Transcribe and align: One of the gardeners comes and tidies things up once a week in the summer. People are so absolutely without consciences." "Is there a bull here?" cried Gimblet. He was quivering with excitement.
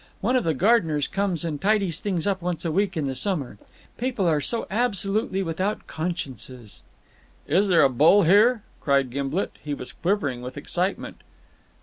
One 0.19 0.35
of 0.35 0.43
the 0.45 0.55
gardeners 0.55 1.05
comes 1.07 1.45
and 1.45 1.61
tidies 1.61 1.99
things 1.99 2.25
up 2.25 2.41
once 2.41 2.65
a 2.65 2.71
week 2.71 2.97
in 2.97 3.05
the 3.05 3.13
summer. 3.13 3.59
People 3.99 4.27
are 4.27 4.41
so 4.41 4.65
absolutely 4.71 5.43
without 5.43 5.85
consciences." 5.85 6.81
"Is 7.47 7.67
there 7.67 7.83
a 7.83 7.87
bull 7.89 8.23
here?" 8.23 8.63
cried 8.79 9.11
Gimblet. 9.11 9.51
He 9.63 9.75
was 9.75 9.91
quivering 9.93 10.41
with 10.41 10.57
excitement. 10.57 11.17